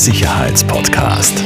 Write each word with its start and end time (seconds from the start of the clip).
Sicherheitspodcast. 0.00 1.44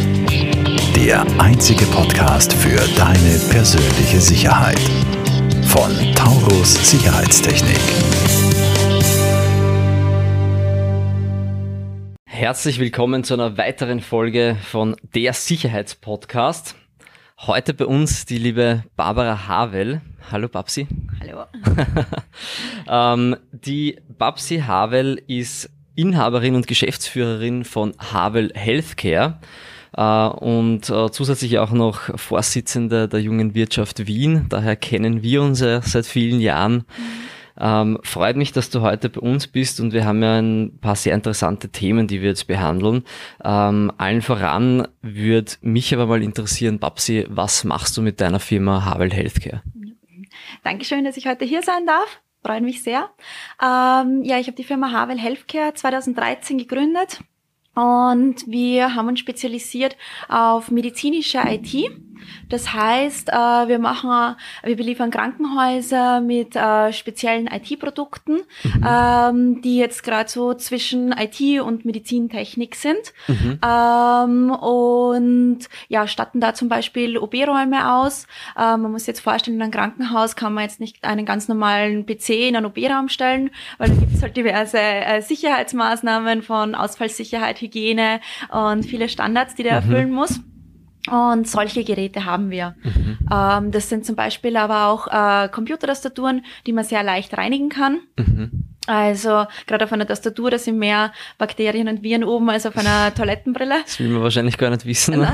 Der 0.94 1.26
einzige 1.40 1.86
Podcast 1.86 2.52
für 2.52 2.78
deine 2.96 3.40
persönliche 3.50 4.20
Sicherheit. 4.20 4.78
Von 5.66 5.90
Taurus 6.14 6.88
Sicherheitstechnik. 6.88 7.80
Herzlich 12.26 12.78
willkommen 12.78 13.24
zu 13.24 13.34
einer 13.34 13.58
weiteren 13.58 13.98
Folge 13.98 14.56
von 14.62 14.94
Der 15.16 15.32
Sicherheitspodcast. 15.32 16.76
Heute 17.40 17.74
bei 17.74 17.86
uns 17.86 18.24
die 18.24 18.38
liebe 18.38 18.84
Barbara 18.94 19.48
Havel. 19.48 20.00
Hallo 20.30 20.46
Babsi. 20.48 20.86
Hallo. 21.18 21.46
ähm, 22.88 23.36
die 23.50 23.98
Babsi 24.16 24.60
Havel 24.60 25.20
ist 25.26 25.73
Inhaberin 25.94 26.54
und 26.54 26.66
Geschäftsführerin 26.66 27.64
von 27.64 27.94
Havel 27.98 28.50
Healthcare 28.54 29.38
äh, 29.96 30.02
und 30.02 30.90
äh, 30.90 31.10
zusätzlich 31.10 31.58
auch 31.58 31.72
noch 31.72 32.18
Vorsitzende 32.18 33.08
der 33.08 33.20
Jungen 33.20 33.54
Wirtschaft 33.54 34.06
Wien. 34.06 34.46
Daher 34.48 34.76
kennen 34.76 35.22
wir 35.22 35.42
uns 35.42 35.60
ja 35.60 35.80
seit 35.82 36.06
vielen 36.06 36.40
Jahren. 36.40 36.84
Ähm, 37.58 37.98
freut 38.02 38.36
mich, 38.36 38.52
dass 38.52 38.70
du 38.70 38.80
heute 38.80 39.08
bei 39.08 39.20
uns 39.20 39.46
bist 39.46 39.78
und 39.78 39.92
wir 39.92 40.04
haben 40.04 40.22
ja 40.22 40.40
ein 40.40 40.78
paar 40.80 40.96
sehr 40.96 41.14
interessante 41.14 41.68
Themen, 41.68 42.08
die 42.08 42.20
wir 42.20 42.30
jetzt 42.30 42.48
behandeln. 42.48 43.04
Ähm, 43.44 43.92
allen 43.96 44.22
voran 44.22 44.88
würde 45.02 45.52
mich 45.60 45.94
aber 45.94 46.06
mal 46.06 46.22
interessieren, 46.22 46.80
Babsi, 46.80 47.26
was 47.28 47.62
machst 47.62 47.96
du 47.96 48.02
mit 48.02 48.20
deiner 48.20 48.40
Firma 48.40 48.84
Havel 48.84 49.12
Healthcare? 49.12 49.62
Dankeschön, 50.64 51.04
dass 51.04 51.16
ich 51.16 51.26
heute 51.26 51.44
hier 51.44 51.62
sein 51.62 51.86
darf. 51.86 52.23
Freut 52.44 52.62
mich 52.62 52.82
sehr. 52.82 53.08
Ähm, 53.62 54.22
ja, 54.22 54.38
ich 54.38 54.46
habe 54.48 54.56
die 54.56 54.64
Firma 54.64 54.92
Havel 54.92 55.18
Healthcare 55.18 55.72
2013 55.72 56.58
gegründet 56.58 57.20
und 57.74 58.46
wir 58.46 58.94
haben 58.94 59.08
uns 59.08 59.18
spezialisiert 59.18 59.96
auf 60.28 60.70
medizinische 60.70 61.38
IT. 61.38 61.90
Das 62.48 62.72
heißt, 62.72 63.28
äh, 63.30 63.32
wir 63.32 63.78
machen, 63.78 64.36
wir 64.62 64.76
beliefern 64.76 65.10
Krankenhäuser 65.10 66.20
mit 66.20 66.56
äh, 66.56 66.92
speziellen 66.92 67.46
IT-Produkten, 67.46 68.40
mhm. 68.62 68.86
ähm, 68.86 69.62
die 69.62 69.76
jetzt 69.76 70.02
gerade 70.02 70.28
so 70.28 70.54
zwischen 70.54 71.12
IT 71.12 71.60
und 71.60 71.84
Medizintechnik 71.84 72.74
sind. 72.76 73.12
Mhm. 73.28 73.58
Ähm, 73.64 74.50
und 74.50 75.58
ja, 75.88 76.06
statten 76.06 76.40
da 76.40 76.54
zum 76.54 76.68
Beispiel 76.68 77.18
OB-Räume 77.18 77.92
aus. 77.92 78.26
Ähm, 78.58 78.82
man 78.82 78.92
muss 78.92 79.06
jetzt 79.06 79.20
vorstellen, 79.20 79.56
in 79.56 79.62
einem 79.62 79.72
Krankenhaus 79.72 80.36
kann 80.36 80.54
man 80.54 80.64
jetzt 80.64 80.80
nicht 80.80 81.04
einen 81.04 81.26
ganz 81.26 81.48
normalen 81.48 82.06
PC 82.06 82.30
in 82.30 82.56
einen 82.56 82.66
OB-Raum 82.66 83.08
stellen, 83.08 83.50
weil 83.78 83.88
da 83.88 83.94
gibt 83.94 84.14
es 84.14 84.22
halt 84.22 84.36
diverse 84.36 84.78
äh, 84.78 85.22
Sicherheitsmaßnahmen 85.22 86.42
von 86.42 86.74
Ausfallsicherheit, 86.74 87.60
Hygiene 87.60 88.20
und 88.50 88.84
viele 88.84 89.08
Standards, 89.08 89.54
die 89.54 89.62
der 89.62 89.80
mhm. 89.80 89.90
erfüllen 89.90 90.10
muss. 90.12 90.40
Und 91.10 91.46
solche 91.46 91.84
Geräte 91.84 92.24
haben 92.24 92.50
wir. 92.50 92.76
Mhm. 92.82 93.18
Ähm, 93.30 93.70
das 93.70 93.88
sind 93.88 94.06
zum 94.06 94.16
Beispiel 94.16 94.56
aber 94.56 94.86
auch 94.86 95.06
äh, 95.06 95.48
Computertastaturen, 95.48 96.44
die 96.66 96.72
man 96.72 96.84
sehr 96.84 97.02
leicht 97.02 97.36
reinigen 97.36 97.68
kann. 97.68 98.00
Mhm. 98.18 98.63
Also 98.86 99.46
gerade 99.66 99.84
auf 99.84 99.92
einer 99.92 100.06
Tastatur, 100.06 100.50
da 100.50 100.58
sind 100.58 100.78
mehr 100.78 101.12
Bakterien 101.38 101.88
und 101.88 102.02
Viren 102.02 102.24
oben 102.24 102.50
als 102.50 102.66
auf 102.66 102.76
einer 102.76 103.14
Toilettenbrille. 103.14 103.76
Das 103.84 103.98
will 103.98 104.08
man 104.08 104.22
wahrscheinlich 104.22 104.58
gar 104.58 104.70
nicht 104.70 104.84
wissen. 104.84 105.18
Ne? 105.18 105.32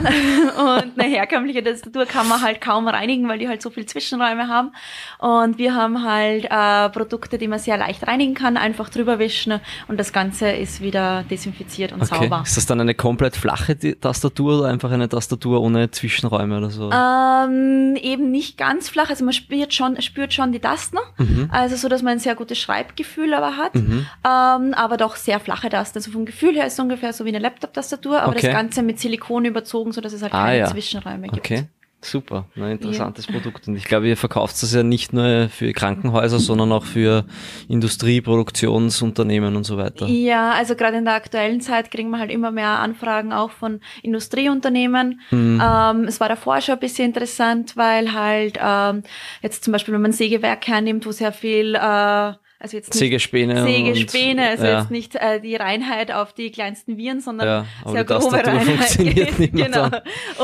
Und 0.56 1.00
eine 1.00 1.08
herkömmliche 1.08 1.62
Tastatur 1.62 2.06
kann 2.06 2.28
man 2.28 2.42
halt 2.42 2.60
kaum 2.60 2.86
reinigen, 2.86 3.28
weil 3.28 3.38
die 3.38 3.48
halt 3.48 3.62
so 3.62 3.70
viel 3.70 3.86
Zwischenräume 3.86 4.48
haben. 4.48 4.72
Und 5.18 5.58
wir 5.58 5.74
haben 5.74 6.04
halt 6.04 6.46
äh, 6.50 6.88
Produkte, 6.90 7.38
die 7.38 7.48
man 7.48 7.58
sehr 7.58 7.76
leicht 7.76 8.06
reinigen 8.06 8.34
kann, 8.34 8.56
einfach 8.56 8.88
drüber 8.88 9.18
wischen 9.18 9.60
und 9.88 9.98
das 9.98 10.12
Ganze 10.12 10.50
ist 10.50 10.80
wieder 10.80 11.24
desinfiziert 11.30 11.92
und 11.92 12.02
okay. 12.02 12.20
sauber. 12.20 12.42
Ist 12.44 12.56
das 12.56 12.66
dann 12.66 12.80
eine 12.80 12.94
komplett 12.94 13.36
flache 13.36 13.76
Tastatur 14.00 14.60
oder 14.60 14.68
einfach 14.68 14.90
eine 14.90 15.08
Tastatur 15.08 15.60
ohne 15.60 15.90
Zwischenräume 15.90 16.58
oder 16.58 16.70
so? 16.70 16.90
Ähm, 16.90 17.96
eben 17.96 18.30
nicht 18.30 18.56
ganz 18.56 18.88
flach, 18.88 19.10
also 19.10 19.24
man 19.24 19.34
spürt 19.34 19.74
schon, 19.74 20.00
spürt 20.02 20.32
schon 20.32 20.52
die 20.52 20.60
Tasten, 20.60 20.98
mhm. 21.18 21.48
also 21.50 21.76
so, 21.76 21.88
dass 21.88 22.02
man 22.02 22.14
ein 22.14 22.18
sehr 22.18 22.34
gutes 22.34 22.58
Schreibgefühl 22.58 23.39
Server 23.40 23.56
hat, 23.56 23.74
mhm. 23.74 24.06
ähm, 24.24 24.74
aber 24.74 24.96
doch 24.96 25.16
sehr 25.16 25.40
flache 25.40 25.68
Tasten. 25.68 25.98
Also 25.98 26.10
vom 26.10 26.24
Gefühl 26.26 26.54
her 26.54 26.66
ist 26.66 26.74
es 26.74 26.80
ungefähr 26.80 27.12
so 27.12 27.24
wie 27.24 27.30
eine 27.30 27.38
Laptop-Tastatur, 27.38 28.22
aber 28.22 28.32
okay. 28.32 28.46
das 28.46 28.54
Ganze 28.54 28.82
mit 28.82 29.00
Silikon 29.00 29.44
überzogen, 29.44 29.92
sodass 29.92 30.12
es 30.12 30.22
halt 30.22 30.34
ah, 30.34 30.46
keine 30.46 30.58
ja. 30.58 30.66
Zwischenräume 30.66 31.28
gibt. 31.28 31.38
Okay. 31.38 31.64
Super, 32.02 32.46
ein 32.56 32.70
interessantes 32.70 33.26
ja. 33.26 33.32
Produkt. 33.32 33.68
Und 33.68 33.76
ich 33.76 33.84
glaube, 33.84 34.08
ihr 34.08 34.16
verkauft 34.16 34.62
das 34.62 34.72
ja 34.72 34.82
nicht 34.82 35.12
nur 35.12 35.50
für 35.50 35.70
Krankenhäuser, 35.74 36.38
sondern 36.38 36.72
auch 36.72 36.84
für 36.84 37.26
Industrie, 37.68 38.22
Produktionsunternehmen 38.22 39.54
und 39.54 39.64
so 39.64 39.76
weiter. 39.76 40.06
Ja, 40.06 40.52
also 40.52 40.76
gerade 40.76 40.96
in 40.96 41.04
der 41.04 41.12
aktuellen 41.12 41.60
Zeit 41.60 41.90
kriegen 41.90 42.08
wir 42.08 42.18
halt 42.18 42.30
immer 42.30 42.52
mehr 42.52 42.78
Anfragen 42.78 43.34
auch 43.34 43.50
von 43.50 43.80
Industrieunternehmen. 44.02 45.20
Mhm. 45.30 45.62
Ähm, 45.62 46.04
es 46.04 46.20
war 46.20 46.30
davor 46.30 46.62
schon 46.62 46.76
ein 46.76 46.80
bisschen 46.80 47.08
interessant, 47.08 47.76
weil 47.76 48.14
halt 48.14 48.58
ähm, 48.62 49.02
jetzt 49.42 49.62
zum 49.62 49.72
Beispiel, 49.72 49.92
wenn 49.92 50.00
man 50.00 50.12
Sägewerk 50.12 50.66
hernimmt, 50.68 51.04
wo 51.04 51.12
sehr 51.12 51.32
viel 51.32 51.74
äh, 51.74 52.32
also 52.62 52.76
jetzt 52.76 52.90
nicht 52.90 52.98
Sägespäne. 52.98 53.62
Sägespäne, 53.62 54.48
also 54.48 54.66
ja. 54.66 54.80
jetzt 54.80 54.90
nicht 54.90 55.16
äh, 55.16 55.40
die 55.40 55.56
Reinheit 55.56 56.12
auf 56.12 56.34
die 56.34 56.50
kleinsten 56.50 56.98
Viren, 56.98 57.22
sondern 57.22 57.66
ja, 57.86 57.90
sehr 57.90 58.04
grobe 58.04 58.36
Reinheit. 58.36 58.66
Funktioniert 58.66 59.38
nicht 59.38 59.54
genau. 59.56 59.88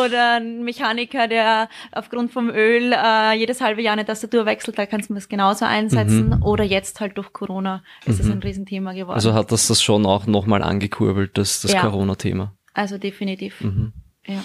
Oder 0.02 0.36
ein 0.36 0.64
Mechaniker, 0.64 1.28
der 1.28 1.68
aufgrund 1.92 2.32
vom 2.32 2.48
Öl 2.48 2.94
äh, 2.94 3.34
jedes 3.36 3.60
halbe 3.60 3.82
Jahr 3.82 3.92
eine 3.92 4.06
Tastatur 4.06 4.46
wechselt, 4.46 4.78
da 4.78 4.86
kannst 4.86 5.10
du 5.10 5.14
das 5.14 5.28
genauso 5.28 5.66
einsetzen. 5.66 6.30
Mhm. 6.30 6.42
Oder 6.42 6.64
jetzt 6.64 7.00
halt 7.00 7.18
durch 7.18 7.34
Corona 7.34 7.84
ist 8.06 8.18
es 8.18 8.24
mhm. 8.24 8.32
ein 8.32 8.38
Riesenthema 8.38 8.94
geworden. 8.94 9.14
Also 9.14 9.34
hat 9.34 9.52
das 9.52 9.68
das 9.68 9.82
schon 9.82 10.06
auch 10.06 10.26
nochmal 10.26 10.62
angekurbelt, 10.62 11.36
das, 11.36 11.60
das 11.60 11.74
ja. 11.74 11.82
Corona-Thema? 11.82 12.56
Also 12.72 12.96
definitiv. 12.96 13.60
Mhm. 13.60 13.92
Ja. 14.26 14.42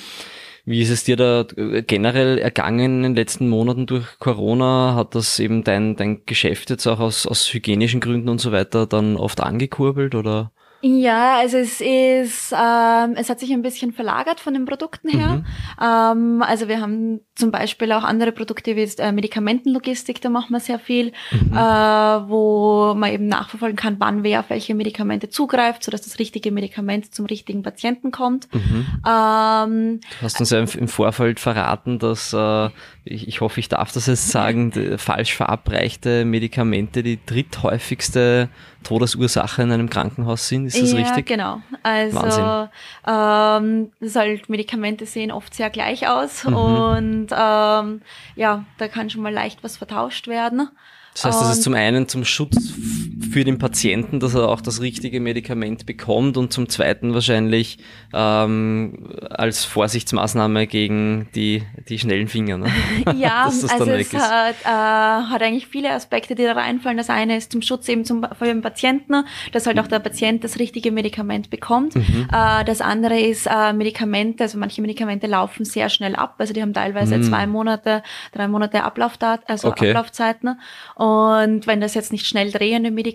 Wie 0.66 0.81
ist 0.81 0.89
es 0.89 1.03
dir 1.03 1.16
da 1.16 1.45
äh, 1.55 1.81
generell 1.81 2.38
ergangen 2.38 2.97
in 2.97 3.03
den 3.03 3.16
letzten 3.16 3.49
Monaten 3.49 3.88
durch 3.88 4.19
Corona? 4.19 4.95
Hat 4.95 5.16
das 5.16 5.39
eben 5.39 5.63
dein, 5.63 5.95
dein 5.95 6.25
Geschäft 6.25 6.69
jetzt 6.69 6.88
auch 6.88 6.99
aus, 6.99 7.25
aus 7.25 7.51
hygienischen 7.53 7.99
Gründen 7.99 8.29
und 8.29 8.39
so 8.39 8.51
weiter 8.51 8.85
dann 8.85 9.17
oft 9.17 9.41
angekurbelt 9.41 10.16
oder? 10.16 10.51
Ja, 10.81 11.38
also 11.38 11.58
es 11.58 11.80
ist, 11.80 12.53
ähm, 12.53 13.14
es 13.16 13.30
hat 13.30 13.40
sich 13.40 13.52
ein 13.52 13.62
bisschen 13.62 13.94
verlagert 13.94 14.40
von 14.40 14.53
den 14.53 14.66
Produkten 14.66 15.09
her. 15.09 15.28
Mhm. 15.28 15.46
Ähm, 15.80 16.42
also 16.42 16.68
wir 16.68 16.81
haben 16.81 17.22
zum 17.36 17.52
Beispiel 17.52 17.92
auch 17.92 18.03
andere 18.03 18.31
Produkte 18.31 18.75
wie 18.75 18.81
jetzt, 18.81 19.00
äh, 19.00 19.12
Medikamentenlogistik, 19.12 20.22
da 20.22 20.30
machen 20.30 20.52
wir 20.52 20.59
sehr 20.59 20.80
viel, 20.80 21.14
mhm. 21.31 21.53
äh, 21.53 21.58
wo 21.58 22.96
man 22.96 23.12
eben 23.12 23.28
nachverfolgen 23.28 23.75
kann, 23.75 23.97
wann 24.00 24.24
wer 24.24 24.40
auf 24.40 24.50
welche 24.50 24.74
Medikamente 24.74 25.30
zugreift, 25.30 25.84
sodass 25.84 26.02
das 26.02 26.18
richtige 26.18 26.52
Medikament 26.52 27.14
zum 27.14 27.28
richtigen 27.28 27.62
Patienten 27.62 28.12
kommt. 28.12 28.47
Mhm. 28.53 28.88
Ähm, 29.08 30.00
du 30.20 30.25
hast 30.25 30.40
uns 30.40 30.50
ja 30.50 30.59
im 30.59 30.88
Vorfeld 30.88 31.40
verraten, 31.40 32.00
dass 32.00 32.34
äh, 32.34 32.70
ich, 33.03 33.28
ich 33.28 33.41
hoffe, 33.41 33.59
ich 33.59 33.70
darf 33.70 33.91
das 33.91 34.08
jetzt 34.08 34.30
sagen, 34.30 34.72
falsch 34.97 35.36
verabreichte 35.36 36.25
Medikamente 36.25 37.03
die 37.03 37.20
dritthäufigste 37.24 38.50
Todesursache 38.84 39.62
in 39.62 39.72
einem 39.72 39.90
Krankenhaus 39.90 40.47
sind. 40.47 40.68
Ist 40.68 40.81
das 40.81 40.92
ja, 40.92 41.00
richtig? 41.00 41.25
genau. 41.28 41.62
Also 41.84 42.69
ähm, 43.08 43.92
das 44.00 44.16
halt 44.16 44.50
Medikamente 44.50 45.06
sehen 45.06 45.31
oft 45.31 45.53
sehr 45.53 45.69
gleich 45.69 46.08
aus 46.08 46.46
mhm. 46.46 46.56
und 46.56 47.28
ähm, 47.31 48.02
ja, 48.36 48.66
da 48.78 48.88
kann 48.88 49.09
schon 49.09 49.22
mal 49.22 49.34
leicht 49.34 49.64
was 49.64 49.78
vertauscht 49.78 50.28
werden. 50.28 50.70
Das 51.14 51.25
heißt, 51.25 51.41
das 51.41 51.58
ist 51.58 51.64
zum 51.64 51.74
einen 51.74 52.08
zum 52.08 52.24
Schutz 52.24 52.74
für 53.22 53.44
den 53.44 53.58
Patienten, 53.58 54.20
dass 54.20 54.34
er 54.34 54.50
auch 54.50 54.62
das 54.62 54.82
richtige 54.82 55.20
Medikament 55.20 55.86
bekommt 55.86 56.38
und 56.38 56.52
zum 56.52 56.68
zweiten 56.70 57.14
wahrscheinlich 57.14 57.78
ähm, 58.14 59.09
als 59.30 59.64
Vorsichtsmaßnahme 59.66 60.68
gegen 60.68 61.28
die, 61.36 61.64
die 61.88 62.00
schnellen 62.00 62.28
Finger. 62.28 62.58
Ne? 62.58 62.68
Ja, 63.18 63.46
also 63.46 63.68
es 63.68 64.14
hat, 64.14 64.56
äh, 64.64 64.68
hat 64.68 65.42
eigentlich 65.42 65.68
viele 65.68 65.92
Aspekte, 65.92 66.34
die 66.34 66.44
da 66.44 66.54
reinfallen. 66.54 66.98
Das 66.98 67.09
eine 67.09 67.38
ist 67.38 67.52
zum 67.52 67.62
Schutz 67.62 67.88
eben 67.90 68.06
zum, 68.06 68.26
für 68.38 68.46
den 68.46 68.62
Patienten, 68.62 69.26
dass 69.52 69.68
halt 69.68 69.80
auch 69.80 69.88
der 69.88 70.00
Patient 70.00 70.44
das 70.44 70.59
richtige 70.59 70.91
Medikament 70.91 71.50
bekommt. 71.50 71.96
Mhm. 71.96 72.28
Äh, 72.32 72.64
das 72.64 72.82
andere 72.82 73.20
ist 73.20 73.47
äh, 73.47 73.74
Medikamente, 73.74 74.44
also 74.44 74.58
manche 74.58 74.82
Medikamente 74.82 75.28
laufen 75.28 75.66
sehr 75.66 75.90
schnell 75.90 76.16
ab, 76.16 76.35
also 76.38 76.53
die 76.53 76.62
haben 76.62 76.74
teilweise 76.74 77.17
mhm. 77.17 77.24
zwei 77.24 77.47
Monate, 77.47 78.02
drei 78.32 78.47
Monate 78.47 78.84
Ablaufdat 78.84 79.41
also 79.47 79.67
okay. 79.67 79.90
Ablaufzeiten. 79.90 80.59
Und 80.96 81.67
wenn 81.67 81.82
das 81.82 81.94
jetzt 81.94 82.12
nicht 82.12 82.26
schnell 82.26 82.52
drehende 82.52 82.90
Medikamente 82.91 83.10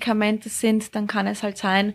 sind, 0.60 0.94
dann 0.94 1.06
kann 1.06 1.26
es 1.26 1.43
halt 1.43 1.58
sein, 1.58 1.94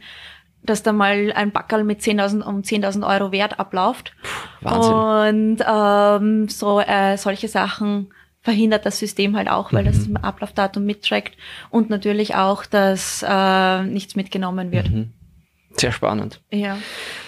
dass 0.64 0.84
da 0.84 0.94
mal 0.94 1.32
ein 1.36 1.52
Backerl 1.52 1.84
mit 1.84 2.02
10.000 2.02 2.42
um 2.44 2.62
10.000 2.62 3.08
Euro 3.08 3.32
Wert 3.32 3.60
abläuft. 3.60 4.14
Wahnsinn. 4.62 5.58
Und 5.60 5.66
ähm, 5.68 6.50
so 6.50 6.80
äh, 6.80 7.18
solche 7.18 7.48
Sachen 7.48 8.14
verhindert 8.42 8.86
das 8.86 9.00
System 9.00 9.36
halt 9.36 9.50
auch, 9.50 9.72
weil 9.74 9.84
mhm. 9.84 10.14
das 10.14 10.24
Ablaufdatum 10.24 10.86
mittrackt 10.86 11.36
und 11.70 11.90
natürlich 11.90 12.36
auch, 12.36 12.66
dass 12.66 13.24
äh, 13.28 13.84
nichts 13.84 14.16
mitgenommen 14.16 14.72
wird. 14.72 14.92
Mhm. 14.92 15.14
Sehr 15.78 15.92
spannend. 15.92 16.42
Ja. 16.52 16.78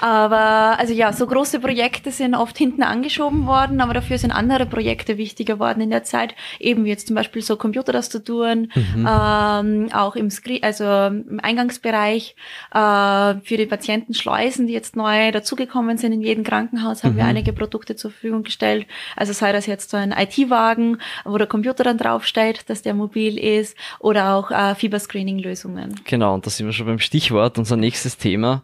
Aber 0.03 0.77
also 0.79 0.93
ja, 0.93 1.13
so 1.13 1.25
große 1.25 1.61
Projekte 1.61 2.11
sind 2.11 2.35
oft 2.35 2.57
hinten 2.57 2.83
angeschoben 2.83 3.47
worden, 3.47 3.79
aber 3.79 3.93
dafür 3.93 4.17
sind 4.17 4.31
andere 4.31 4.65
Projekte 4.65 5.17
wichtiger 5.17 5.59
worden 5.59 5.79
in 5.79 5.91
der 5.91 6.03
Zeit. 6.03 6.35
Eben 6.59 6.83
wie 6.83 6.89
jetzt 6.89 7.07
zum 7.07 7.15
Beispiel 7.15 7.41
so 7.41 7.55
Computertastaturen, 7.55 8.69
mhm. 8.75 9.07
ähm, 9.09 9.89
auch 9.93 10.17
im 10.17 10.29
Screen, 10.29 10.61
also 10.61 10.83
im 10.83 11.39
Eingangsbereich 11.41 12.35
äh, 12.73 13.35
für 13.45 13.55
die 13.55 13.65
Patienten 13.65 14.13
Schleusen, 14.13 14.67
die 14.67 14.73
jetzt 14.73 14.97
neu 14.97 15.31
dazugekommen 15.31 15.97
sind 15.97 16.11
in 16.11 16.21
jedem 16.21 16.43
Krankenhaus, 16.43 17.05
haben 17.05 17.13
mhm. 17.13 17.19
wir 17.19 17.25
einige 17.25 17.53
Produkte 17.53 17.95
zur 17.95 18.11
Verfügung 18.11 18.43
gestellt. 18.43 18.85
Also 19.15 19.31
sei 19.31 19.53
das 19.53 19.67
jetzt 19.67 19.89
so 19.89 19.95
ein 19.95 20.11
IT-Wagen, 20.11 20.97
wo 21.23 21.37
der 21.37 21.47
Computer 21.47 21.85
dann 21.85 21.97
draufsteht, 21.97 22.69
dass 22.69 22.81
der 22.81 22.93
mobil 22.93 23.37
ist, 23.37 23.77
oder 23.99 24.35
auch 24.35 24.51
äh, 24.51 24.75
Fieberscreening-Lösungen. 24.75 26.01
Genau, 26.03 26.33
und 26.33 26.45
da 26.45 26.49
sind 26.49 26.65
wir 26.65 26.73
schon 26.73 26.87
beim 26.87 26.99
Stichwort, 26.99 27.57
unser 27.57 27.77
nächstes 27.77 28.17
Thema. 28.17 28.63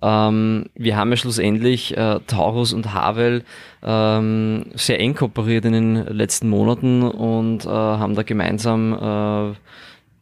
Ähm, 0.00 0.66
wir 0.74 0.96
haben 0.96 1.10
ja 1.10 1.16
schlussendlich 1.16 1.96
äh, 1.96 2.20
Taurus 2.26 2.72
und 2.72 2.94
Havel 2.94 3.44
ähm, 3.82 4.66
sehr 4.74 5.00
eng 5.00 5.14
kooperiert 5.14 5.64
in 5.64 5.72
den 5.72 5.94
letzten 6.06 6.48
Monaten 6.48 7.02
und 7.02 7.64
äh, 7.64 7.68
haben 7.68 8.14
da 8.14 8.22
gemeinsam 8.22 8.92
äh, 8.92 9.56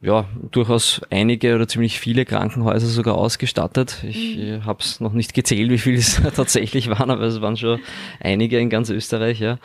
ja, 0.06 0.26
durchaus 0.50 1.00
einige 1.10 1.54
oder 1.54 1.66
ziemlich 1.66 1.98
viele 1.98 2.24
Krankenhäuser 2.24 2.86
sogar 2.86 3.16
ausgestattet. 3.16 4.04
Ich 4.06 4.36
mhm. 4.36 4.64
habe 4.64 4.80
es 4.80 5.00
noch 5.00 5.12
nicht 5.12 5.34
gezählt, 5.34 5.70
wie 5.70 5.78
viele 5.78 5.98
es 5.98 6.20
tatsächlich 6.36 6.88
waren, 6.88 7.10
aber 7.10 7.22
es 7.22 7.40
waren 7.40 7.56
schon 7.56 7.80
einige 8.20 8.58
in 8.58 8.70
ganz 8.70 8.90
Österreich. 8.90 9.40
Ja. 9.40 9.58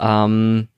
Ähm, 0.00 0.68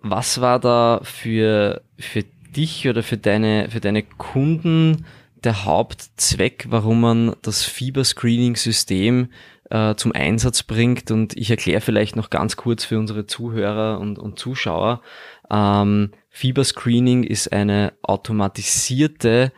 was 0.00 0.40
war 0.40 0.58
da 0.58 1.00
für, 1.02 1.82
für 1.98 2.24
dich 2.56 2.88
oder 2.88 3.02
für 3.02 3.16
deine, 3.16 3.68
für 3.70 3.80
deine 3.80 4.02
Kunden 4.02 5.04
der 5.44 5.64
Hauptzweck, 5.64 6.66
warum 6.68 7.00
man 7.00 7.36
das 7.42 7.64
Fieberscreening-System 7.64 9.28
äh, 9.70 9.94
zum 9.94 10.12
Einsatz 10.12 10.62
bringt? 10.62 11.10
Und 11.10 11.36
ich 11.36 11.50
erkläre 11.50 11.80
vielleicht 11.80 12.16
noch 12.16 12.30
ganz 12.30 12.56
kurz 12.56 12.84
für 12.84 12.98
unsere 12.98 13.26
Zuhörer 13.26 14.00
und, 14.00 14.18
und 14.18 14.38
Zuschauer. 14.38 15.02
Ähm, 15.50 16.12
Fieberscreening 16.30 17.24
ist 17.24 17.52
eine 17.52 17.92
automatisierte 18.02 19.52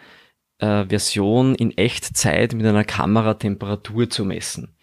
äh, 0.60 0.84
Version 0.86 1.54
in 1.54 1.76
Echtzeit 1.76 2.54
mit 2.54 2.66
einer 2.66 2.84
Kamera 2.84 3.34
Temperatur 3.34 4.08
zu 4.08 4.24
messen, 4.24 4.74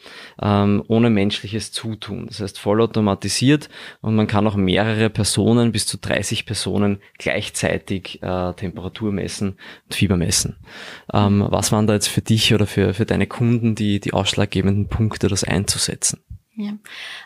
ähm, 0.41 0.83
ohne 0.87 1.09
menschliches 1.09 1.71
Zutun. 1.71 2.27
Das 2.27 2.39
heißt 2.39 2.59
vollautomatisiert 2.59 3.69
und 4.01 4.15
man 4.15 4.27
kann 4.27 4.47
auch 4.47 4.55
mehrere 4.55 5.09
Personen, 5.09 5.71
bis 5.71 5.85
zu 5.85 5.97
30 5.97 6.45
Personen 6.45 6.99
gleichzeitig 7.17 8.21
äh, 8.21 8.53
Temperatur 8.53 9.11
messen 9.11 9.57
und 9.85 9.95
Fieber 9.95 10.17
messen. 10.17 10.57
Ähm, 11.13 11.45
was 11.47 11.71
waren 11.71 11.87
da 11.87 11.93
jetzt 11.93 12.09
für 12.09 12.21
dich 12.21 12.53
oder 12.53 12.67
für, 12.67 12.93
für 12.93 13.05
deine 13.05 13.27
Kunden 13.27 13.75
die, 13.75 13.99
die 13.99 14.13
ausschlaggebenden 14.13 14.87
Punkte, 14.87 15.27
das 15.27 15.43
einzusetzen? 15.43 16.19
Ja. 16.57 16.73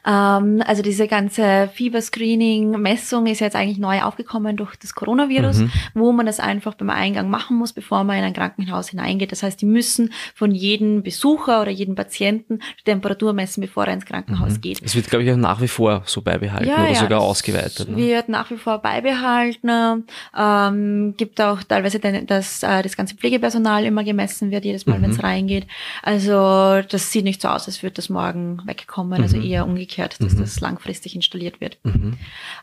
Ähm, 0.05 0.61
also 0.65 0.81
diese 0.81 1.07
ganze 1.07 1.69
Fieberscreening-Messung 1.73 3.27
ist 3.27 3.39
jetzt 3.39 3.55
eigentlich 3.55 3.77
neu 3.77 4.01
aufgekommen 4.01 4.57
durch 4.57 4.75
das 4.75 4.93
Coronavirus, 4.93 5.59
mhm. 5.59 5.71
wo 5.93 6.11
man 6.11 6.25
das 6.25 6.41
einfach 6.41 6.73
beim 6.73 6.89
Eingang 6.89 7.29
machen 7.29 7.57
muss, 7.57 7.71
bevor 7.71 8.03
man 8.03 8.17
in 8.17 8.25
ein 8.25 8.33
Krankenhaus 8.33 8.89
hineingeht. 8.89 9.31
Das 9.31 9.41
heißt, 9.41 9.61
die 9.61 9.65
müssen 9.65 10.11
von 10.35 10.51
jedem 10.51 11.01
Besucher 11.01 11.61
oder 11.61 11.71
jedem 11.71 11.95
Patienten 11.95 12.59
die 12.79 12.83
Temperatur 12.83 13.31
messen, 13.31 13.61
bevor 13.61 13.85
er 13.85 13.93
ins 13.93 14.05
Krankenhaus 14.05 14.55
mhm. 14.55 14.61
geht. 14.61 14.81
Es 14.83 14.95
wird, 14.95 15.09
glaube 15.09 15.23
ich, 15.23 15.31
auch 15.31 15.37
nach 15.37 15.61
wie 15.61 15.69
vor 15.69 16.03
so 16.05 16.21
beibehalten 16.21 16.67
ja, 16.67 16.75
oder 16.75 16.89
ja, 16.89 16.95
sogar 16.95 17.21
ausgeweitet. 17.21 17.87
Ne? 17.87 17.95
Wird 17.95 18.27
nach 18.27 18.51
wie 18.51 18.57
vor 18.57 18.79
beibehalten. 18.79 20.05
Ähm, 20.37 21.13
gibt 21.15 21.39
auch 21.39 21.63
teilweise, 21.63 21.99
den, 21.99 22.27
dass 22.27 22.63
äh, 22.63 22.81
das 22.81 22.97
ganze 22.97 23.15
Pflegepersonal 23.15 23.85
immer 23.85 24.03
gemessen 24.03 24.51
wird, 24.51 24.65
jedes 24.65 24.85
Mal, 24.85 24.99
mhm. 24.99 25.03
wenn 25.03 25.11
es 25.11 25.23
reingeht. 25.23 25.67
Also 26.03 26.81
das 26.81 27.13
sieht 27.13 27.23
nicht 27.23 27.41
so 27.41 27.47
aus, 27.47 27.67
als 27.67 27.81
würde 27.81 27.93
das 27.93 28.09
morgen 28.09 28.61
wegkommen 28.65 29.20
also 29.21 29.37
mhm. 29.37 29.43
eher 29.43 29.65
umgekehrt, 29.65 30.21
dass 30.21 30.33
mhm. 30.33 30.39
das 30.39 30.59
langfristig 30.59 31.15
installiert 31.15 31.61
wird. 31.61 31.77
Mhm. 31.83 32.17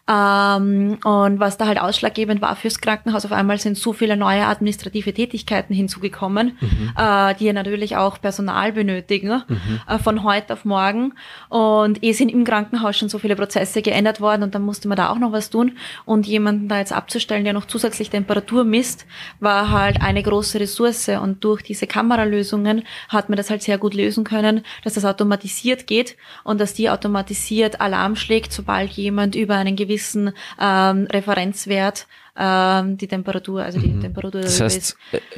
Ähm, 0.08 0.99
und 1.05 1.40
was 1.40 1.58
da 1.58 1.66
halt 1.66 1.81
ausschlaggebend 1.81 2.40
war 2.40 2.56
fürs 2.56 2.81
Krankenhaus, 2.81 3.25
auf 3.25 3.32
einmal 3.32 3.58
sind 3.58 3.76
so 3.76 3.93
viele 3.93 4.16
neue 4.16 4.46
administrative 4.46 5.12
Tätigkeiten 5.12 5.75
hinzugekommen, 5.75 6.58
mhm. 6.60 6.93
äh, 6.96 7.34
die 7.34 7.46
ja 7.46 7.52
natürlich 7.52 7.96
auch 7.96 8.20
Personal 8.20 8.72
benötigen, 8.72 9.43
mhm. 9.46 9.81
äh, 9.87 9.99
von 9.99 10.25
heute 10.25 10.52
auf 10.52 10.64
morgen. 10.64 11.14
Und 11.49 12.02
eh 12.02 12.12
sind 12.12 12.31
im 12.31 12.44
Krankenhaus 12.44 12.96
schon 12.96 13.08
so 13.08 13.19
viele 13.19 13.37
Prozesse 13.37 13.82
geändert 13.82 14.20
worden 14.20 14.43
und 14.43 14.55
dann 14.55 14.62
musste 14.62 14.88
man 14.88 14.96
da 14.96 15.10
auch 15.10 15.19
noch 15.19 15.32
was 15.32 15.50
tun. 15.50 15.72
Und 16.05 16.26
jemanden 16.26 16.69
da 16.69 16.78
jetzt 16.78 16.93
abzustellen, 16.93 17.44
der 17.44 17.52
noch 17.52 17.66
zusätzlich 17.66 18.10
Temperatur 18.10 18.64
misst, 18.64 19.06
war 19.40 19.70
halt 19.70 20.00
eine 20.00 20.22
große 20.22 20.60
Ressource. 20.60 21.08
Und 21.08 21.44
durch 21.44 21.62
diese 21.62 21.87
Kameralösungen 21.87 22.84
hat 23.08 23.28
man 23.28 23.37
das 23.37 23.50
halt 23.50 23.62
sehr 23.62 23.78
gut 23.78 23.94
lösen 23.94 24.25
können, 24.25 24.62
dass 24.84 24.94
das 24.94 25.05
automatisiert 25.05 25.87
geht 25.87 26.16
und 26.49 26.62
dass 26.62 26.73
die 26.73 26.89
automatisiert 26.89 27.83
Alarm 27.83 28.17
schlägt, 28.17 28.55
sobald 28.55 28.91
jemand 28.93 29.35
über 29.35 29.56
einen 29.56 29.77
gewissen 29.77 30.33
ähm, 30.59 31.06
Referenzwert 31.12 32.06
ähm, 32.39 32.97
die 32.97 33.06
Temperatur, 33.06 33.62
also 33.62 33.79
die 33.79 33.89
mhm. 33.89 34.00
Temperatur 34.00 34.41
das 34.41 34.59
heißt, 34.59 34.77
ist. 34.79 34.97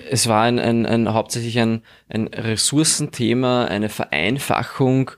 Es 0.09 0.29
war 0.29 0.43
ein, 0.43 0.61
ein, 0.61 0.87
ein 0.87 1.12
hauptsächlich 1.12 1.59
ein, 1.59 1.83
ein 2.09 2.29
Ressourcenthema, 2.29 3.65
eine 3.65 3.89
Vereinfachung 3.89 5.11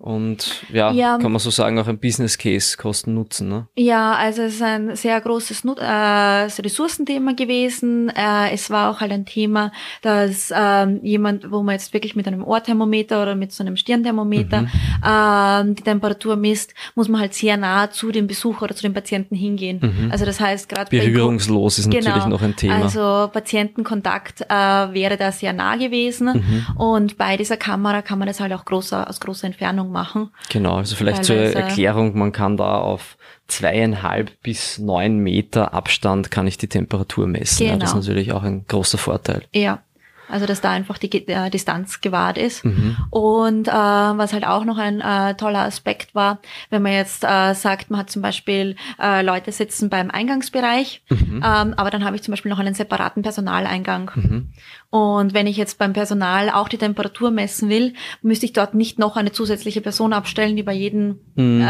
und 0.00 0.64
ja, 0.72 0.92
ja, 0.92 1.18
kann 1.18 1.30
man 1.30 1.40
so 1.40 1.50
sagen, 1.50 1.78
auch 1.78 1.86
ein 1.86 1.98
Business 1.98 2.38
Case 2.38 2.78
Kosten 2.78 3.12
Nutzen. 3.12 3.50
Ne? 3.50 3.68
Ja, 3.76 4.14
also 4.14 4.40
es 4.40 4.54
ist 4.54 4.62
ein 4.62 4.96
sehr 4.96 5.20
großes 5.20 5.64
Nut 5.64 5.78
äh, 5.78 5.84
Ressourcenthema 5.84 7.32
gewesen. 7.32 8.08
Äh, 8.08 8.50
es 8.52 8.70
war 8.70 8.90
auch 8.90 9.00
halt 9.00 9.12
ein 9.12 9.26
Thema, 9.26 9.72
dass 10.00 10.50
ähm, 10.56 11.00
jemand, 11.02 11.50
wo 11.50 11.62
man 11.62 11.74
jetzt 11.74 11.92
wirklich 11.92 12.16
mit 12.16 12.26
einem 12.26 12.42
Ohrthermometer 12.44 13.22
oder 13.22 13.34
mit 13.34 13.52
so 13.52 13.62
einem 13.62 13.76
Stirnthermometer 13.76 14.62
mhm. 14.62 14.70
ähm, 15.06 15.74
die 15.74 15.82
Temperatur 15.82 16.36
misst, 16.36 16.72
muss 16.94 17.10
man 17.10 17.20
halt 17.20 17.34
sehr 17.34 17.58
nah 17.58 17.90
zu 17.90 18.10
dem 18.10 18.26
Besucher 18.26 18.62
oder 18.62 18.74
zu 18.74 18.82
dem 18.82 18.94
Patienten 18.94 19.34
hingehen. 19.34 19.80
Mhm. 19.82 20.10
Also 20.10 20.24
das 20.24 20.40
heißt 20.40 20.70
gerade 20.70 20.88
berührungslos 20.88 21.78
ist 21.78 21.90
genau, 21.90 22.06
natürlich 22.06 22.26
noch 22.26 22.40
ein 22.40 22.56
Thema. 22.56 22.84
Also 22.84 23.28
Patientenkontakt 23.30 24.40
äh, 24.48 24.54
wäre 24.54 25.18
da 25.18 25.30
sehr 25.30 25.52
nah 25.52 25.76
gewesen 25.76 26.26
mhm. 26.26 26.76
und 26.76 27.18
bei 27.18 27.36
dieser 27.36 27.58
Kamera 27.58 28.00
kann 28.00 28.18
man 28.18 28.26
das 28.26 28.40
halt 28.40 28.54
auch 28.54 28.64
großer, 28.64 29.06
aus 29.06 29.20
großer 29.20 29.46
Entfernung 29.46 29.89
machen. 29.90 30.30
Genau, 30.50 30.76
also 30.76 30.96
vielleicht 30.96 31.24
zur 31.24 31.36
Erklärung, 31.36 32.16
man 32.18 32.32
kann 32.32 32.56
da 32.56 32.78
auf 32.78 33.16
zweieinhalb 33.48 34.40
bis 34.42 34.78
neun 34.78 35.18
Meter 35.18 35.74
Abstand 35.74 36.30
kann 36.30 36.46
ich 36.46 36.56
die 36.56 36.68
Temperatur 36.68 37.26
messen. 37.26 37.58
Genau. 37.58 37.72
Ja, 37.72 37.78
das 37.78 37.90
ist 37.90 37.94
genau. 37.94 38.06
natürlich 38.06 38.32
auch 38.32 38.42
ein 38.42 38.64
großer 38.66 38.98
Vorteil. 38.98 39.42
Ja, 39.52 39.82
also 40.30 40.46
dass 40.46 40.60
da 40.60 40.70
einfach 40.70 40.98
die 40.98 41.28
äh, 41.28 41.50
Distanz 41.50 42.00
gewahrt 42.00 42.38
ist. 42.38 42.64
Mhm. 42.64 42.96
Und 43.10 43.68
äh, 43.68 43.72
was 43.72 44.32
halt 44.32 44.46
auch 44.46 44.64
noch 44.64 44.78
ein 44.78 45.00
äh, 45.00 45.34
toller 45.34 45.60
Aspekt 45.60 46.14
war, 46.14 46.40
wenn 46.70 46.82
man 46.82 46.92
jetzt 46.92 47.24
äh, 47.24 47.54
sagt, 47.54 47.90
man 47.90 48.00
hat 48.00 48.10
zum 48.10 48.22
Beispiel 48.22 48.76
äh, 49.00 49.22
Leute 49.22 49.52
sitzen 49.52 49.90
beim 49.90 50.10
Eingangsbereich, 50.10 51.02
mhm. 51.08 51.42
ähm, 51.44 51.74
aber 51.76 51.90
dann 51.90 52.04
habe 52.04 52.16
ich 52.16 52.22
zum 52.22 52.32
Beispiel 52.32 52.50
noch 52.50 52.58
einen 52.58 52.74
separaten 52.74 53.22
Personaleingang. 53.22 54.10
Mhm. 54.14 54.48
Und 54.90 55.34
wenn 55.34 55.46
ich 55.46 55.56
jetzt 55.56 55.78
beim 55.78 55.92
Personal 55.92 56.50
auch 56.50 56.68
die 56.68 56.78
Temperatur 56.78 57.30
messen 57.30 57.68
will, 57.68 57.94
müsste 58.22 58.46
ich 58.46 58.52
dort 58.52 58.74
nicht 58.74 58.98
noch 58.98 59.16
eine 59.16 59.32
zusätzliche 59.32 59.80
Person 59.80 60.12
abstellen, 60.12 60.56
die 60.56 60.62
bei 60.62 60.72
jedem 60.72 61.20
mhm. 61.34 61.62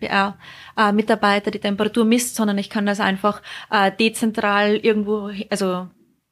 äh, 0.00 0.06
äh, 0.06 0.32
äh, 0.76 0.92
Mitarbeiter 0.92 1.50
die 1.50 1.58
Temperatur 1.58 2.04
misst, 2.04 2.36
sondern 2.36 2.58
ich 2.58 2.70
kann 2.70 2.86
das 2.86 3.00
einfach 3.00 3.42
äh, 3.70 3.90
dezentral 3.90 4.76
irgendwo, 4.76 5.30
also 5.50 5.88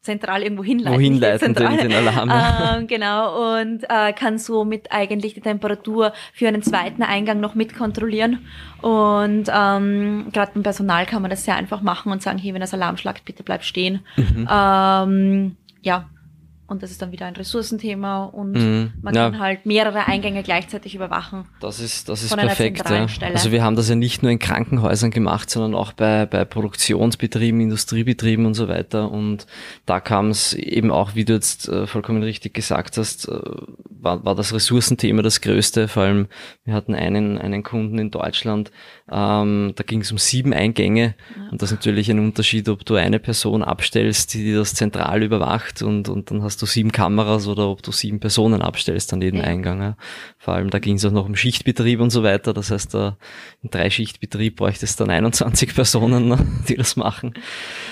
zentral 0.07 0.43
irgendwo 0.43 0.65
hinleiten. 0.65 0.99
Wohin 0.99 1.21
leiten 1.21 1.55
den, 1.55 1.77
den 1.77 1.93
Alarm. 1.93 2.31
Ähm, 2.33 2.87
genau, 2.87 3.59
und 3.59 3.85
äh, 3.89 4.13
kann 4.13 4.39
somit 4.39 4.91
eigentlich 4.91 5.35
die 5.35 5.41
Temperatur 5.41 6.13
für 6.33 6.49
einen 6.49 6.63
zweiten 6.63 7.03
Eingang 7.03 7.41
noch 7.41 7.55
mitkontrollieren. 7.55 8.47
Und 8.81 9.51
ähm, 9.53 10.29
gerade 10.33 10.53
beim 10.55 10.63
Personal 10.63 11.05
kann 11.05 11.23
man 11.23 11.31
das 11.31 11.45
sehr 11.45 11.57
einfach 11.57 11.83
machen 11.83 12.11
und 12.13 12.23
sagen, 12.23 12.39
hier, 12.39 12.55
wenn 12.55 12.61
das 12.61 12.73
Alarm 12.73 12.97
schlagt, 12.97 13.25
bitte 13.25 13.43
bleib 13.43 13.65
stehen. 13.65 14.01
Mhm. 14.17 14.49
Ähm, 14.51 15.57
ja, 15.83 16.09
und 16.69 16.83
das 16.83 16.91
ist 16.91 17.01
dann 17.01 17.13
wieder 17.13 17.27
ein 17.27 17.37
Ressourcenthema 17.37 18.25
und 18.25 18.53
mhm. 18.53 18.93
man 19.01 19.15
ja. 19.15 19.31
kann 19.31 19.39
halt 19.39 19.67
mehrere 19.67 20.07
Eingänge 20.07 20.43
gleichzeitig 20.43 20.95
überwachen. 20.95 21.45
Das 21.61 21.79
ist, 21.79 22.09
das 22.09 22.25
ist 22.25 22.37
perfekt. 22.37 22.89
Ja. 22.91 23.07
Also 23.29 23.53
wir 23.53 23.63
haben 23.63 23.77
das 23.77 23.89
ja 23.89 23.95
nicht 23.95 24.23
nur 24.23 24.33
in 24.33 24.39
Krankenhäusern 24.39 25.11
gemacht, 25.11 25.49
sondern 25.49 25.75
auch 25.75 25.93
bei, 25.93 26.27
bei 26.27 26.45
Produktionsbetrieben, 26.45 27.61
Industriebetrieben 27.61 28.47
und 28.47 28.55
so 28.55 28.67
weiter. 28.69 29.11
Und 29.11 29.47
da 29.87 30.01
kam 30.01 30.31
es 30.31 30.55
eben 30.55 30.91
auch, 30.91 31.15
wie 31.15 31.25
du 31.25 31.35
jetzt 31.35 31.69
äh, 31.69 31.87
vollkommen 31.87 32.23
richtig 32.23 32.55
gesagt 32.55 32.97
hast, 32.97 33.29
äh, 33.29 33.39
war, 33.89 34.25
war 34.25 34.35
das 34.35 34.53
Ressourcenthema 34.53 35.23
das 35.23 35.41
größte. 35.41 35.89
Vor 35.89 36.03
allem, 36.03 36.27
wir 36.65 36.75
hatten 36.75 36.95
einen, 36.95 37.39
einen 37.39 37.63
Kunden 37.63 37.99
in 37.99 38.11
Deutschland, 38.11 38.73
ähm, 39.11 39.73
da 39.77 39.85
ging 39.85 40.01
es 40.01 40.11
um 40.11 40.19
sieben 40.19 40.53
Eingänge. 40.53 41.15
Ja. 41.37 41.51
Und 41.51 41.63
das 41.63 41.71
ist 41.71 41.79
natürlich 41.79 42.11
ein 42.11 42.19
Unterschied, 42.19 42.69
ob 42.69 42.85
du 42.85 42.97
eine 42.97 43.19
Person 43.19 43.63
abstellst, 43.63 44.35
die 44.35 44.53
das 44.53 44.75
zentral 44.75 45.23
überwacht 45.23 45.83
und, 45.83 46.09
und 46.09 46.31
dann 46.31 46.43
hast 46.43 46.56
hast 46.57 46.63
du 46.63 46.67
sieben 46.67 46.91
Kameras 46.91 47.49
oder 47.49 47.69
ob 47.69 47.83
du 47.83 47.93
sieben 47.93 48.19
Personen 48.19 48.63
abstellst 48.63 49.13
an 49.13 49.21
jedem 49.21 49.41
Ja. 49.41 49.47
Eingang. 49.47 49.83
Ja. 49.83 49.97
Vor 50.39 50.55
allem 50.55 50.71
da 50.71 50.79
ging 50.79 50.97
es 50.97 51.05
auch 51.05 51.11
noch 51.11 51.27
um 51.27 51.37
Schichtbetrieb 51.37 52.01
und 52.01 52.09
so 52.09 52.23
weiter. 52.23 52.55
Das 52.55 52.71
heißt, 52.71 52.95
da 52.95 53.19
im 53.63 53.71
Dreischichtbetrieb 53.71 54.57
bräuchtest 54.57 54.99
dann 54.99 55.11
21 55.11 55.75
Personen, 55.75 56.29
ne, 56.29 56.39
die 56.67 56.77
das 56.77 56.97
machen. 56.97 57.35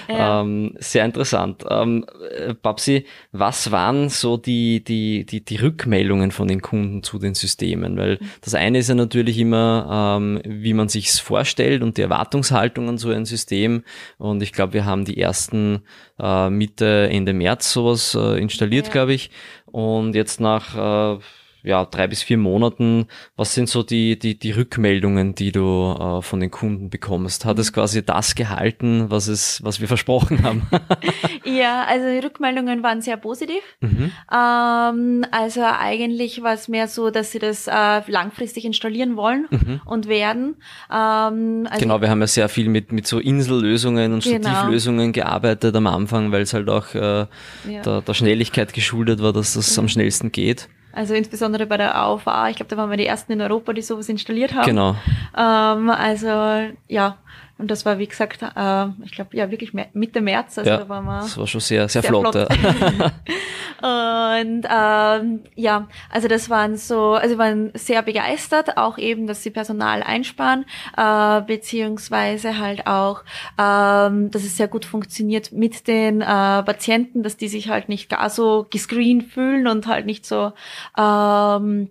Ja. 0.08 0.40
Ähm, 0.40 0.76
sehr 0.78 1.04
interessant. 1.04 1.62
Ähm, 1.68 2.06
äh, 2.38 2.54
Babsi, 2.54 3.04
was 3.32 3.70
waren 3.70 4.08
so 4.08 4.38
die, 4.38 4.82
die, 4.82 5.26
die, 5.26 5.44
die 5.44 5.56
Rückmeldungen 5.56 6.30
von 6.30 6.48
den 6.48 6.62
Kunden 6.62 7.02
zu 7.02 7.18
den 7.18 7.34
Systemen? 7.34 7.98
Weil 7.98 8.18
das 8.40 8.54
eine 8.54 8.78
ist 8.78 8.88
ja 8.88 8.94
natürlich 8.94 9.38
immer, 9.38 10.16
ähm, 10.18 10.40
wie 10.46 10.72
man 10.72 10.88
sich's 10.88 11.18
vorstellt 11.18 11.82
und 11.82 11.98
die 11.98 12.02
Erwartungshaltung 12.02 12.88
an 12.88 12.96
so 12.96 13.10
ein 13.10 13.26
System. 13.26 13.84
Und 14.16 14.42
ich 14.42 14.54
glaube, 14.54 14.72
wir 14.72 14.86
haben 14.86 15.04
die 15.04 15.18
ersten 15.18 15.82
äh, 16.18 16.48
Mitte, 16.48 17.08
Ende 17.10 17.34
März 17.34 17.74
sowas 17.74 18.14
äh, 18.14 18.38
installiert, 18.54 18.86
Ja. 18.86 18.92
glaube 18.92 19.14
ich. 19.14 19.30
Und 19.66 20.14
jetzt 20.14 20.40
nach 20.40 21.16
äh, 21.16 21.18
ja, 21.64 21.84
drei 21.86 22.06
bis 22.06 22.22
vier 22.22 22.36
Monaten, 22.38 23.06
was 23.36 23.54
sind 23.54 23.68
so 23.68 23.82
die, 23.82 24.18
die, 24.18 24.38
die 24.38 24.52
Rückmeldungen, 24.52 25.34
die 25.34 25.50
du 25.50 25.96
äh, 25.98 26.22
von 26.22 26.38
den 26.40 26.50
Kunden 26.50 26.90
bekommst? 26.90 27.44
Hat 27.44 27.58
es 27.58 27.72
quasi 27.72 28.04
das 28.04 28.34
gehalten, 28.34 29.10
was 29.10 29.26
es, 29.28 29.64
was 29.64 29.80
wir 29.80 29.88
versprochen 29.88 30.42
haben? 30.42 30.62
Ja, 31.44 31.84
also 31.84 32.06
die 32.08 32.18
Rückmeldungen 32.24 32.82
waren 32.82 33.00
sehr 33.02 33.16
positiv. 33.16 33.62
mhm. 33.80 34.10
Ähm, 34.32 35.24
also 35.30 35.60
eigentlich 35.62 36.42
war 36.42 36.54
es 36.54 36.68
mehr 36.68 36.88
so, 36.88 37.10
dass 37.10 37.32
sie 37.32 37.38
das 37.38 37.66
äh, 37.66 38.00
langfristig 38.10 38.64
installieren 38.64 39.16
wollen 39.16 39.46
Mhm. 39.50 39.80
und 39.84 40.08
werden. 40.08 40.56
Ähm, 40.90 41.66
also 41.70 41.80
Genau, 41.82 42.00
wir 42.00 42.10
haben 42.10 42.20
ja 42.20 42.26
sehr 42.26 42.48
viel 42.48 42.68
mit, 42.68 42.92
mit 42.92 43.06
so 43.06 43.18
Insellösungen 43.18 44.12
und 44.12 44.24
Genau. 44.24 44.48
Stativlösungen 44.48 45.12
gearbeitet 45.12 45.74
am 45.76 45.86
Anfang, 45.86 46.32
weil 46.32 46.42
es 46.42 46.54
halt 46.54 46.68
auch 46.68 46.94
äh, 46.94 47.26
Ja. 47.68 47.82
der, 47.84 48.00
der 48.02 48.14
Schnelligkeit 48.14 48.72
geschuldet 48.72 49.22
war, 49.22 49.32
dass 49.32 49.54
das 49.54 49.78
am 49.78 49.88
schnellsten 49.88 50.32
geht. 50.32 50.68
Also 50.94 51.14
insbesondere 51.14 51.66
bei 51.66 51.76
der 51.76 51.96
AOVA, 51.96 52.48
ich 52.50 52.56
glaube, 52.56 52.70
da 52.70 52.76
waren 52.76 52.90
wir 52.90 52.96
die 52.96 53.06
ersten 53.06 53.32
in 53.32 53.40
Europa, 53.40 53.72
die 53.72 53.82
sowas 53.82 54.08
installiert 54.08 54.54
haben. 54.54 54.66
Genau. 54.66 54.96
Ähm, 55.36 55.90
also 55.90 56.28
ja, 56.88 57.18
und 57.58 57.70
das 57.70 57.86
war 57.86 57.98
wie 57.98 58.06
gesagt, 58.06 58.42
äh, 58.42 58.86
ich 59.04 59.12
glaube 59.12 59.36
ja 59.36 59.50
wirklich 59.50 59.72
Mitte 59.92 60.20
März, 60.20 60.58
also 60.58 60.70
ja, 60.70 60.78
da 60.78 60.88
waren 60.88 61.04
wir 61.04 61.20
das 61.20 61.38
war 61.38 61.46
schon 61.46 61.60
sehr, 61.60 61.88
sehr, 61.88 62.02
sehr 62.02 62.10
flott. 62.10 62.34
flott. 62.34 62.48
Ja. 62.50 63.12
Und 63.84 64.66
ähm, 64.70 65.40
ja, 65.54 65.88
also 66.08 66.28
das 66.28 66.48
waren 66.48 66.76
so, 66.76 67.12
also 67.12 67.36
waren 67.36 67.70
sehr 67.74 68.02
begeistert, 68.02 68.78
auch 68.78 68.96
eben, 68.96 69.26
dass 69.26 69.42
sie 69.42 69.50
Personal 69.50 70.02
einsparen, 70.02 70.64
äh, 70.96 71.42
beziehungsweise 71.42 72.58
halt 72.58 72.86
auch, 72.86 73.24
ähm, 73.58 74.30
dass 74.30 74.44
es 74.44 74.56
sehr 74.56 74.68
gut 74.68 74.84
funktioniert 74.86 75.52
mit 75.52 75.86
den 75.86 76.22
äh, 76.22 76.24
Patienten, 76.24 77.22
dass 77.22 77.36
die 77.36 77.48
sich 77.48 77.68
halt 77.68 77.88
nicht 77.88 78.08
gar 78.08 78.30
so 78.30 78.66
gescreent 78.70 79.24
fühlen 79.24 79.66
und 79.66 79.86
halt 79.86 80.06
nicht 80.06 80.24
so 80.24 80.52
ähm, 80.96 81.90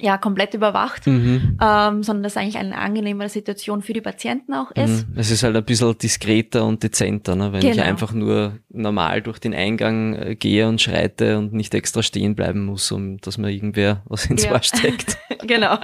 ja 0.00 0.18
komplett 0.18 0.54
überwacht, 0.54 1.06
mhm. 1.06 1.58
ähm, 1.60 2.02
sondern 2.02 2.22
dass 2.22 2.36
eigentlich 2.36 2.58
eine 2.58 2.76
angenehmere 2.76 3.28
Situation 3.28 3.82
für 3.82 3.92
die 3.92 4.00
Patienten 4.00 4.52
auch 4.54 4.70
ist. 4.72 5.08
Mhm. 5.08 5.14
Es 5.16 5.30
ist 5.30 5.42
halt 5.42 5.56
ein 5.56 5.64
bisschen 5.64 5.96
diskreter 5.96 6.64
und 6.64 6.82
dezenter, 6.82 7.34
ne? 7.36 7.52
wenn 7.52 7.64
ich 7.64 7.72
Genau. 7.72 7.84
einfach 7.84 8.12
nur 8.12 8.58
normal 8.68 9.22
durch 9.22 9.38
den 9.38 9.54
Eingang 9.54 10.14
äh, 10.14 10.34
gehe 10.36 10.68
und 10.68 10.80
schreite 10.80 11.38
und 11.38 11.52
nicht 11.52 11.74
extra 11.74 12.02
stehen 12.02 12.34
bleiben 12.34 12.64
muss, 12.64 12.90
um 12.92 13.18
dass 13.18 13.38
mir 13.38 13.50
irgendwer 13.50 14.02
was 14.06 14.26
ins 14.26 14.44
Ja. 14.44 14.52
Ohr 14.52 14.62
steckt. 14.62 15.16
genau. 15.46 15.78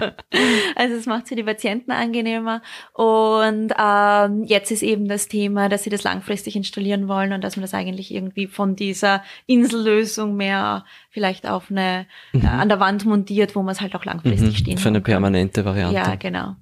Also 0.76 0.94
es 0.96 1.06
macht 1.06 1.28
für 1.28 1.36
die 1.36 1.42
Patienten 1.42 1.90
angenehmer. 1.90 2.62
Und 2.92 3.72
ähm, 3.78 4.44
jetzt 4.44 4.70
ist 4.70 4.82
eben 4.82 5.08
das 5.08 5.28
Thema, 5.28 5.68
dass 5.68 5.84
sie 5.84 5.90
das 5.90 6.02
langfristig 6.02 6.56
installieren 6.56 7.08
wollen 7.08 7.32
und 7.32 7.42
dass 7.42 7.56
man 7.56 7.62
das 7.62 7.74
eigentlich 7.74 8.12
irgendwie 8.14 8.46
von 8.46 8.76
dieser 8.76 9.22
Insellösung 9.46 10.36
mehr 10.36 10.84
vielleicht 11.10 11.46
auf 11.46 11.70
eine 11.70 12.06
äh, 12.32 12.46
an 12.46 12.68
der 12.68 12.80
Wand 12.80 13.04
montiert, 13.04 13.54
wo 13.54 13.62
man 13.62 13.72
es 13.72 13.80
halt 13.80 13.94
auch 13.94 14.04
langfristig 14.04 14.50
Mhm. 14.50 14.56
stehen 14.56 14.78
Für 14.78 14.88
eine 14.88 15.00
permanente 15.00 15.64
Variante. 15.64 15.96
Ja, 15.96 16.14
genau. 16.16 16.56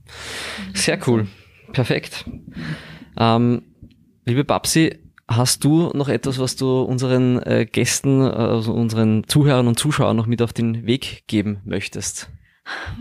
Sehr 0.74 0.98
cool. 1.06 1.28
Perfekt. 1.72 2.24
Ähm, 3.16 3.62
liebe 4.24 4.44
Babsi, 4.44 4.98
hast 5.28 5.62
du 5.64 5.90
noch 5.94 6.08
etwas, 6.08 6.38
was 6.38 6.56
du 6.56 6.82
unseren 6.82 7.40
äh, 7.42 7.66
Gästen, 7.70 8.22
äh, 8.22 8.24
also 8.24 8.72
unseren 8.72 9.24
Zuhörern 9.28 9.68
und 9.68 9.78
Zuschauern 9.78 10.16
noch 10.16 10.26
mit 10.26 10.42
auf 10.42 10.52
den 10.52 10.86
Weg 10.86 11.24
geben 11.28 11.60
möchtest? 11.64 12.28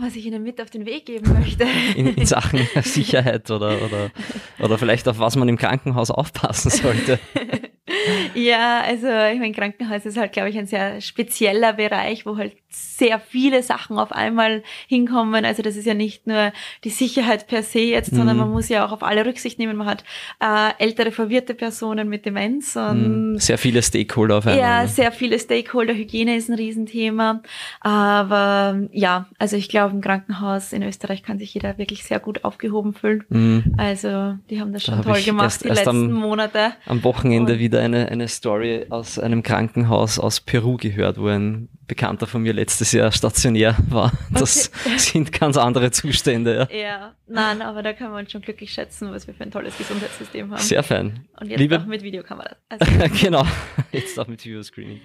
Was 0.00 0.16
ich 0.16 0.26
Ihnen 0.26 0.42
mit 0.42 0.60
auf 0.60 0.70
den 0.70 0.86
Weg 0.86 1.06
geben 1.06 1.32
möchte. 1.32 1.64
In, 1.96 2.14
in 2.14 2.26
Sachen 2.26 2.60
Sicherheit 2.82 3.50
oder, 3.50 3.82
oder, 3.82 4.10
oder 4.58 4.78
vielleicht 4.78 5.08
auf 5.08 5.18
was 5.18 5.36
man 5.36 5.48
im 5.48 5.56
Krankenhaus 5.56 6.10
aufpassen 6.10 6.70
sollte? 6.70 7.18
Ja, 8.34 8.80
also 8.82 9.06
ich 9.06 9.38
meine, 9.40 9.52
Krankenhaus 9.52 10.06
ist 10.06 10.16
halt, 10.16 10.32
glaube 10.32 10.48
ich, 10.50 10.58
ein 10.58 10.66
sehr 10.66 11.00
spezieller 11.00 11.72
Bereich, 11.74 12.24
wo 12.26 12.36
halt 12.36 12.52
sehr 12.68 13.18
viele 13.18 13.62
Sachen 13.62 13.98
auf 13.98 14.12
einmal 14.12 14.62
hinkommen. 14.86 15.44
Also 15.44 15.62
das 15.62 15.76
ist 15.76 15.86
ja 15.86 15.94
nicht 15.94 16.26
nur 16.26 16.52
die 16.84 16.90
Sicherheit 16.90 17.46
per 17.48 17.62
se 17.64 17.80
jetzt, 17.80 18.10
sondern 18.14 18.36
Mhm. 18.36 18.42
man 18.42 18.50
muss 18.52 18.68
ja 18.68 18.86
auch 18.86 18.92
auf 18.92 19.02
alle 19.02 19.26
Rücksicht 19.26 19.58
nehmen. 19.58 19.76
Man 19.76 19.88
hat 19.88 20.04
äh, 20.40 20.70
ältere, 20.78 21.10
verwirrte 21.10 21.54
Personen 21.54 22.08
mit 22.08 22.24
Demenz 22.26 22.76
und 22.76 23.32
Mhm. 23.32 23.38
Sehr 23.38 23.58
viele 23.58 23.82
Stakeholder 23.82 24.38
auf 24.38 24.46
einmal. 24.46 24.60
ja, 24.60 24.82
ne? 24.82 24.88
sehr 24.88 25.10
viele 25.12 25.38
Stakeholder. 25.38 25.94
Hygiene 25.94 26.36
ist 26.36 26.48
ein 26.48 26.54
Riesenthema. 26.54 27.42
Aber 27.80 28.80
ja, 28.92 29.26
also 29.38 29.56
ich 29.56 29.68
glaube, 29.68 29.94
im 29.94 30.00
Krankenhaus 30.00 30.72
in 30.72 30.82
Österreich 30.82 31.22
kann 31.22 31.38
sich 31.38 31.52
jeder 31.54 31.76
wirklich 31.78 32.04
sehr 32.04 32.20
gut 32.20 32.44
aufgehoben 32.44 32.94
fühlen. 32.94 33.24
Mhm. 33.28 33.74
Also 33.76 34.34
die 34.48 34.60
haben 34.60 34.72
das 34.72 34.84
Da 34.84 34.92
schon 34.92 34.98
hab 34.98 35.04
toll 35.12 35.22
gemacht 35.22 35.44
erst- 35.46 35.64
die 35.64 35.68
erst 35.68 35.88
am- 35.88 36.02
letzten 36.02 36.12
Monate. 36.14 36.72
Am 36.86 37.02
Wochenende 37.02 37.54
Und- 37.54 37.58
wieder 37.58 37.80
eine, 37.94 38.08
eine 38.08 38.28
Story 38.28 38.86
aus 38.90 39.18
einem 39.18 39.42
Krankenhaus 39.42 40.18
aus 40.18 40.40
Peru 40.40 40.76
gehört, 40.76 41.18
wo 41.18 41.26
ein 41.26 41.68
Bekannter 41.86 42.26
von 42.26 42.42
mir 42.42 42.52
letztes 42.52 42.92
Jahr 42.92 43.10
stationär 43.10 43.76
war. 43.88 44.12
Das 44.30 44.70
sind 44.96 45.32
ganz 45.32 45.56
andere 45.56 45.90
Zustände. 45.90 46.68
Ja. 46.70 46.76
Ja, 46.80 47.14
nein, 47.26 47.62
aber 47.62 47.82
da 47.82 47.92
kann 47.92 48.10
man 48.12 48.28
schon 48.28 48.42
glücklich 48.42 48.72
schätzen, 48.72 49.10
was 49.12 49.26
wir 49.26 49.34
für 49.34 49.42
ein 49.42 49.50
tolles 49.50 49.76
Gesundheitssystem 49.76 50.50
haben. 50.50 50.60
Sehr 50.60 50.82
fein. 50.82 51.26
Und 51.40 51.48
jetzt 51.48 51.58
Liebe 51.58 51.80
auch 51.80 51.86
mit 51.86 52.02
Videokameras. 52.02 52.56
Also, 52.68 52.86
genau, 53.24 53.44
jetzt 53.92 54.18
auch 54.18 54.28
mit 54.28 54.44
Videoscreening. 54.44 55.00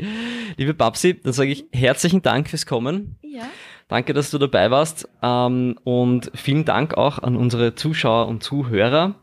Liebe 0.58 0.74
Babsi, 0.74 1.20
dann 1.20 1.34
sage 1.34 1.52
ich 1.52 1.66
herzlichen 1.72 2.22
Dank 2.22 2.50
fürs 2.50 2.66
Kommen. 2.66 3.18
ja, 3.22 3.44
Danke, 3.88 4.14
dass 4.14 4.32
du 4.32 4.38
dabei 4.38 4.72
warst. 4.72 5.08
Ähm, 5.22 5.78
und 5.84 6.32
vielen 6.34 6.66
Dank 6.66 6.96
auch 6.96 7.20
an 7.20 7.36
unsere 7.36 7.76
Zuschauer 7.76 8.28
und 8.28 8.44
Zuhörer. 8.44 9.16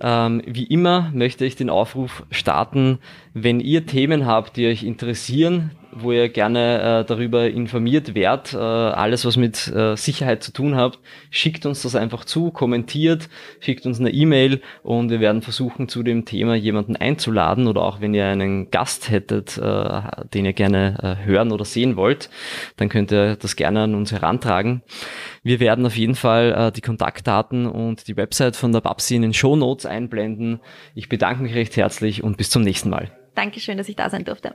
Ähm, 0.00 0.42
wie 0.46 0.64
immer 0.64 1.10
möchte 1.14 1.44
ich 1.44 1.56
den 1.56 1.70
Aufruf 1.70 2.24
starten, 2.30 2.98
wenn 3.34 3.60
ihr 3.60 3.86
Themen 3.86 4.26
habt, 4.26 4.56
die 4.56 4.66
euch 4.66 4.82
interessieren, 4.82 5.70
wo 6.02 6.12
ihr 6.12 6.28
gerne 6.28 7.00
äh, 7.00 7.04
darüber 7.04 7.48
informiert 7.48 8.14
werdet, 8.14 8.54
äh, 8.54 8.56
alles 8.56 9.24
was 9.24 9.36
mit 9.36 9.68
äh, 9.68 9.96
Sicherheit 9.96 10.42
zu 10.42 10.52
tun 10.52 10.76
habt, 10.76 10.98
schickt 11.30 11.66
uns 11.66 11.82
das 11.82 11.94
einfach 11.94 12.24
zu, 12.24 12.50
kommentiert, 12.50 13.28
schickt 13.60 13.86
uns 13.86 14.00
eine 14.00 14.10
E-Mail 14.10 14.60
und 14.82 15.10
wir 15.10 15.20
werden 15.20 15.42
versuchen, 15.42 15.88
zu 15.88 16.02
dem 16.02 16.24
Thema 16.24 16.54
jemanden 16.54 16.96
einzuladen 16.96 17.66
oder 17.66 17.82
auch 17.82 18.00
wenn 18.00 18.14
ihr 18.14 18.26
einen 18.26 18.70
Gast 18.70 19.10
hättet, 19.10 19.58
äh, 19.58 20.00
den 20.34 20.44
ihr 20.44 20.52
gerne 20.52 21.18
äh, 21.20 21.24
hören 21.24 21.52
oder 21.52 21.64
sehen 21.64 21.96
wollt, 21.96 22.30
dann 22.76 22.88
könnt 22.88 23.12
ihr 23.12 23.36
das 23.36 23.56
gerne 23.56 23.82
an 23.82 23.94
uns 23.94 24.12
herantragen. 24.12 24.82
Wir 25.42 25.60
werden 25.60 25.86
auf 25.86 25.96
jeden 25.96 26.14
Fall 26.14 26.52
äh, 26.52 26.72
die 26.72 26.80
Kontaktdaten 26.80 27.66
und 27.66 28.08
die 28.08 28.16
Website 28.16 28.56
von 28.56 28.72
der 28.72 28.80
Babsi 28.80 29.16
in 29.16 29.22
den 29.22 29.34
Show 29.34 29.56
Notes 29.56 29.86
einblenden. 29.86 30.60
Ich 30.94 31.08
bedanke 31.08 31.42
mich 31.42 31.54
recht 31.54 31.76
herzlich 31.76 32.22
und 32.22 32.36
bis 32.36 32.50
zum 32.50 32.62
nächsten 32.62 32.90
Mal. 32.90 33.10
Dankeschön, 33.34 33.76
dass 33.76 33.88
ich 33.88 33.96
da 33.96 34.10
sein 34.10 34.24
durfte. 34.24 34.54